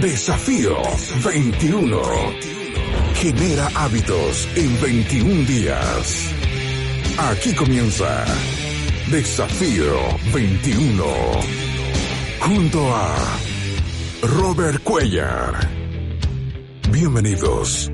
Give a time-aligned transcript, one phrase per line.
[0.00, 0.76] Desafío
[1.24, 2.02] 21.
[3.14, 6.34] Genera hábitos en 21 días.
[7.18, 8.26] Aquí comienza
[9.10, 9.94] Desafío
[10.34, 11.02] 21.
[12.40, 13.16] Junto a
[14.20, 15.66] Robert Cuellar.
[16.90, 17.90] Bienvenidos.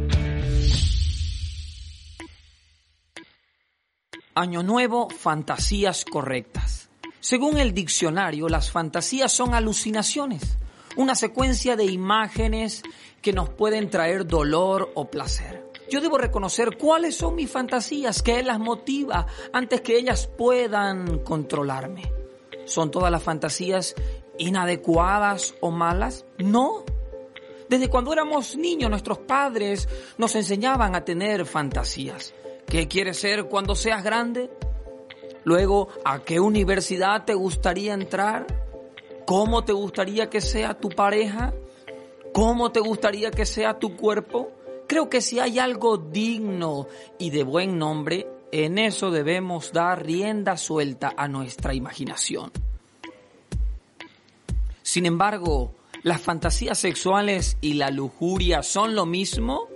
[4.35, 6.91] Año Nuevo, fantasías correctas.
[7.21, 10.59] Según el diccionario, las fantasías son alucinaciones,
[10.97, 12.83] una secuencia de imágenes
[13.21, 15.71] que nos pueden traer dolor o placer.
[15.91, 22.11] Yo debo reconocer cuáles son mis fantasías, qué las motiva antes que ellas puedan controlarme.
[22.65, 23.95] ¿Son todas las fantasías
[24.39, 26.25] inadecuadas o malas?
[26.39, 26.85] No.
[27.69, 32.35] Desde cuando éramos niños nuestros padres nos enseñaban a tener fantasías.
[32.67, 34.51] ¿Qué quieres ser cuando seas grande?
[35.45, 38.62] Luego, ¿a qué universidad te gustaría entrar?
[39.35, 41.55] ¿Cómo te gustaría que sea tu pareja?
[42.35, 44.53] ¿Cómo te gustaría que sea tu cuerpo?
[44.87, 46.87] Creo que si hay algo digno
[47.19, 52.53] y de buen nombre, en eso debemos dar rienda suelta a nuestra imaginación.
[54.83, 59.67] Sin embargo, ¿las fantasías sexuales y la lujuria son lo mismo?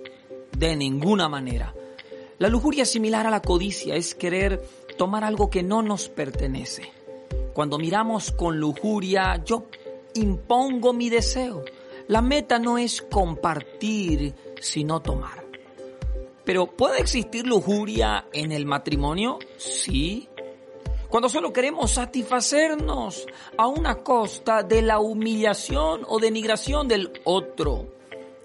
[0.54, 1.74] De ninguna manera.
[2.36, 4.62] La lujuria es similar a la codicia, es querer
[4.98, 6.92] tomar algo que no nos pertenece.
[7.56, 9.64] Cuando miramos con lujuria, yo
[10.12, 11.64] impongo mi deseo.
[12.06, 15.42] La meta no es compartir, sino tomar.
[16.44, 19.38] Pero ¿puede existir lujuria en el matrimonio?
[19.56, 20.28] Sí.
[21.08, 27.86] Cuando solo queremos satisfacernos a una costa de la humillación o denigración del otro.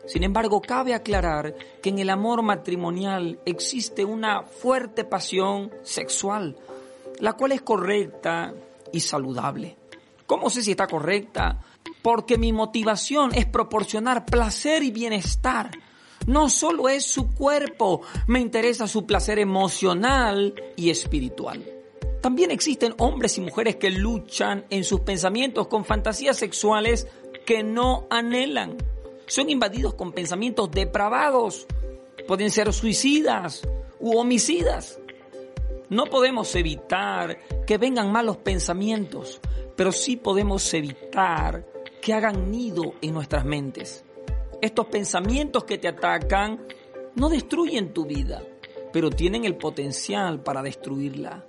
[0.05, 6.55] Sin embargo, cabe aclarar que en el amor matrimonial existe una fuerte pasión sexual,
[7.19, 8.53] la cual es correcta
[8.93, 9.77] y saludable.
[10.25, 11.61] ¿Cómo sé si está correcta?
[12.01, 15.71] Porque mi motivación es proporcionar placer y bienestar.
[16.27, 21.65] No solo es su cuerpo, me interesa su placer emocional y espiritual.
[22.21, 27.07] También existen hombres y mujeres que luchan en sus pensamientos con fantasías sexuales
[27.45, 28.77] que no anhelan
[29.31, 31.65] son invadidos con pensamientos depravados,
[32.27, 33.61] pueden ser suicidas
[33.97, 34.99] u homicidas.
[35.91, 37.37] No podemos evitar
[37.67, 39.41] que vengan malos pensamientos,
[39.75, 41.67] pero sí podemos evitar
[42.01, 44.05] que hagan nido en nuestras mentes.
[44.61, 46.65] Estos pensamientos que te atacan
[47.15, 48.41] no destruyen tu vida,
[48.93, 51.45] pero tienen el potencial para destruirla.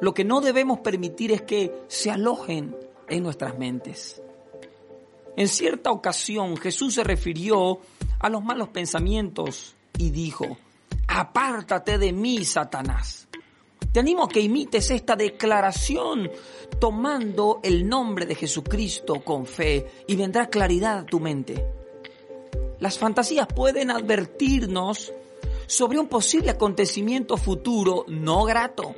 [0.00, 2.76] Lo que no debemos permitir es que se alojen
[3.08, 4.22] en nuestras mentes.
[5.36, 7.80] En cierta ocasión Jesús se refirió
[8.20, 10.56] a los malos pensamientos y dijo,
[11.08, 13.27] apártate de mí, Satanás.
[13.98, 16.30] Te animo a que imites esta declaración
[16.78, 21.66] tomando el nombre de Jesucristo con fe y vendrá claridad a tu mente.
[22.78, 25.12] Las fantasías pueden advertirnos
[25.66, 28.94] sobre un posible acontecimiento futuro no grato.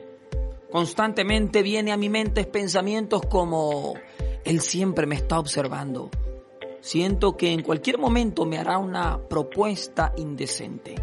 [0.70, 3.94] Constantemente viene a mi mente pensamientos como,
[4.44, 6.10] Él siempre me está observando
[6.82, 10.96] Siento que en cualquier momento me hará una propuesta indecente.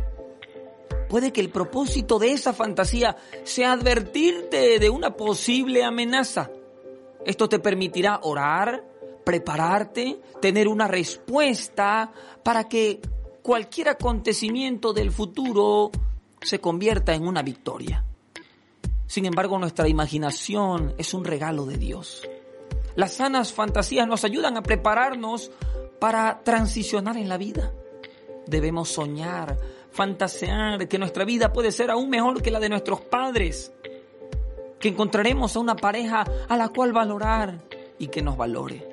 [1.09, 6.49] Puede que el propósito de esa fantasía sea advertirte de una posible amenaza.
[7.25, 8.83] Esto te permitirá orar,
[9.25, 12.11] prepararte, tener una respuesta
[12.43, 13.01] para que
[13.41, 15.91] cualquier acontecimiento del futuro
[16.41, 18.03] se convierta en una victoria.
[19.07, 22.27] Sin embargo, nuestra imaginación es un regalo de Dios.
[22.95, 25.51] Las sanas fantasías nos ayudan a prepararnos
[25.99, 27.71] para transicionar en la vida.
[28.47, 29.57] Debemos soñar,
[29.91, 33.73] fantasear que nuestra vida puede ser aún mejor que la de nuestros padres,
[34.79, 37.63] que encontraremos a una pareja a la cual valorar
[37.99, 38.87] y que nos valore,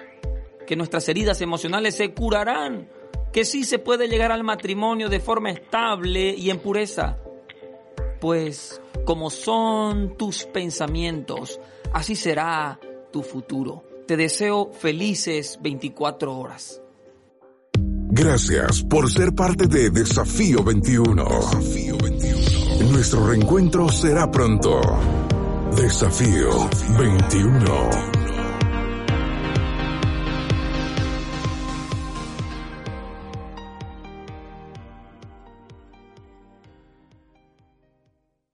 [0.66, 2.88] que nuestras heridas emocionales se curarán,
[3.32, 7.18] que sí se puede llegar al matrimonio de forma estable y en pureza,
[8.20, 11.60] pues como son tus pensamientos,
[11.92, 12.78] así será
[13.12, 13.84] tu futuro.
[14.06, 16.80] Te deseo felices 24 horas.
[18.16, 21.24] Gracias por ser parte de Desafío 21.
[21.24, 22.92] Desafío 21.
[22.92, 24.80] Nuestro reencuentro será pronto.
[25.74, 28.13] Desafío 21.